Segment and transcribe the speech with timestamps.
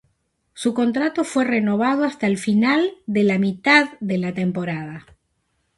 [0.55, 5.05] Su contrato fue renovado hasta el final de la mitad de la temporada.